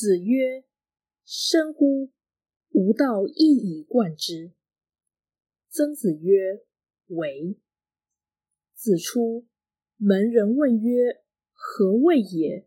[0.00, 0.64] 子曰
[1.28, 2.10] ：“深乎！
[2.70, 4.54] 吾道一以贯之。”
[5.68, 6.64] 曾子曰
[7.08, 7.58] ：“为。”
[8.72, 9.46] 子出
[9.98, 12.66] 门人问曰：“何谓也？”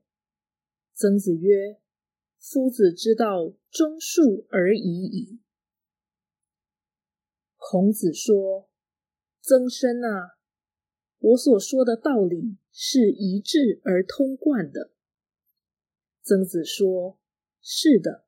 [0.93, 1.79] 曾子曰
[2.37, 5.39] ：“夫子之道，忠恕而已矣。”
[7.57, 8.69] 孔子说
[9.41, 10.37] ：“曾参啊，
[11.17, 14.91] 我所说的道理是一致而通贯的。”
[16.21, 17.17] 曾子说
[17.63, 18.25] ：“是的。”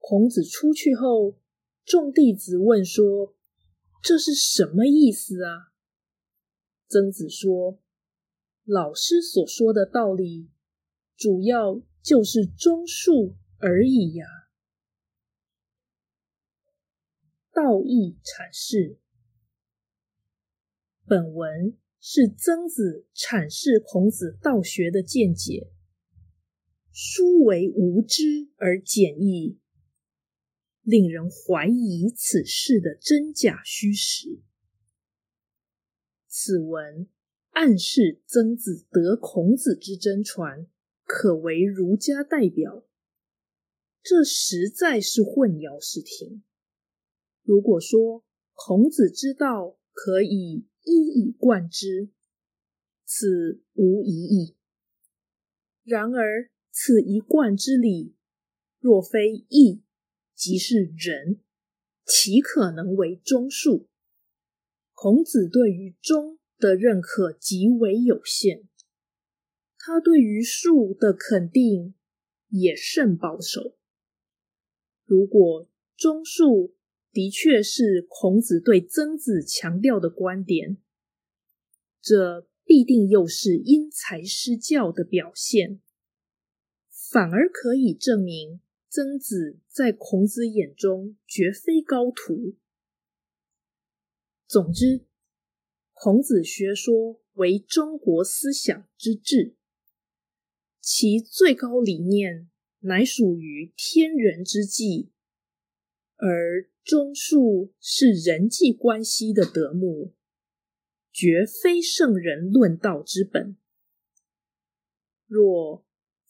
[0.00, 1.38] 孔子出去后，
[1.84, 3.36] 众弟子问说
[4.02, 5.72] ：“这是什么意思啊？”
[6.88, 7.78] 曾子说
[8.64, 10.50] ：“老师所说的道理，
[11.16, 14.26] 主要就是忠恕而已呀。”
[17.50, 18.98] 道义阐释，
[21.06, 25.70] 本文是曾子阐释孔子道学的见解。
[26.96, 28.22] 殊为无知
[28.56, 29.58] 而简易，
[30.82, 34.38] 令人怀疑此事的真假虚实。
[36.28, 37.08] 此文
[37.50, 40.68] 暗示曾子得孔子之真传，
[41.02, 42.86] 可为儒家代表，
[44.00, 46.44] 这实在是混淆视听。
[47.42, 52.10] 如果说孔子之道可以一以贯之，
[53.04, 54.54] 此无疑义。
[55.82, 58.16] 然而，此一贯之理，
[58.80, 59.84] 若非义，
[60.34, 61.40] 即是仁，
[62.04, 63.86] 岂可能为忠恕？
[64.92, 68.64] 孔子对于忠的认可极为有限，
[69.78, 71.94] 他对于恕的肯定
[72.48, 73.76] 也甚保守。
[75.04, 76.72] 如果忠恕
[77.12, 80.78] 的确是孔子对曾子强调的观点，
[82.02, 85.80] 这必定又是因材施教的表现。
[87.14, 92.56] 反而可以证明，曾子在孔子眼中绝非高徒。
[94.48, 95.04] 总之，
[95.92, 99.54] 孔子学说为中国思想之治，
[100.80, 105.12] 其最高理念乃属于天人之际，
[106.16, 110.12] 而忠恕是人际关系的德目，
[111.12, 113.56] 绝非圣人论道之本。
[115.28, 115.86] 若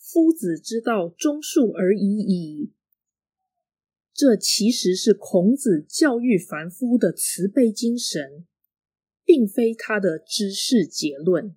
[0.07, 2.73] 夫子之道，忠恕而已矣。
[4.13, 8.47] 这其实是孔子教育凡夫的慈悲精神，
[9.25, 11.57] 并非他的知识结论。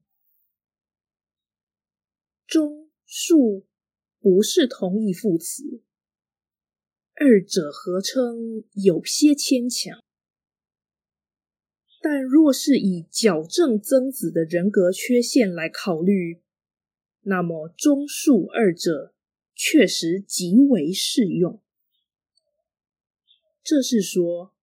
[2.47, 3.66] 忠恕
[4.22, 5.84] 不是同义副词，
[7.16, 10.02] 二者合称有些牵强。
[12.02, 16.41] 但若是以矫正曾子的人格缺陷来考虑，
[17.29, 19.13] 那么，中术二者
[19.53, 21.61] 确实极为适用。
[23.61, 24.53] 这是说，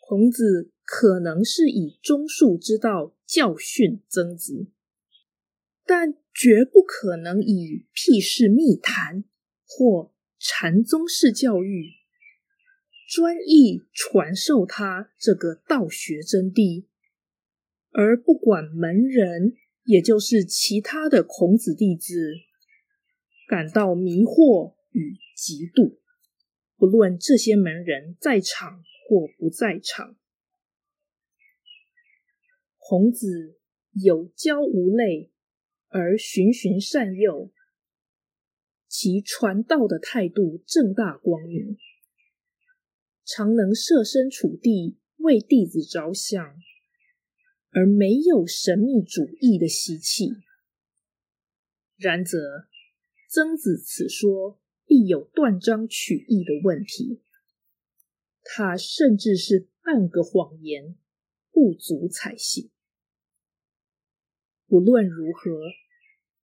[0.00, 4.66] 孔子可能是以中恕之道教训曾子，
[5.86, 9.22] 但绝不可能以辟世密谈
[9.64, 11.92] 或禅宗式教育，
[13.08, 16.86] 专意传授他这个道学真谛，
[17.92, 19.56] 而不管门人。
[19.88, 22.34] 也就是其他的孔子弟子
[23.48, 25.96] 感到迷惑与嫉妒，
[26.76, 30.18] 不论这些门人在场或不在场，
[32.76, 33.58] 孔子
[33.94, 35.32] 有教无类
[35.88, 37.50] 而循循善诱，
[38.88, 41.78] 其传道的态度正大光明，
[43.24, 46.60] 常能设身处地为弟子着想。
[47.70, 50.30] 而没有神秘主义的习气。
[51.96, 52.68] 然则，
[53.28, 57.22] 曾子此说必有断章取义的问题。
[58.42, 60.96] 他甚至是半个谎言，
[61.50, 62.70] 不足采信。
[64.66, 65.60] 不论如何，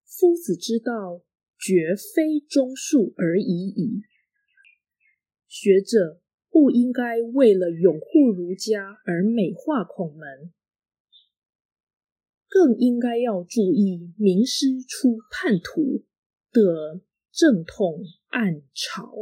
[0.05, 1.23] 夫子之道
[1.59, 4.03] 绝非忠恕而已矣。
[5.47, 6.21] 学者
[6.51, 10.53] 不应该为了拥护儒家而美化孔门。
[12.55, 16.05] 更应该要注意名师出叛徒
[16.53, 17.01] 的
[17.33, 17.99] 阵痛
[18.29, 19.13] 暗潮。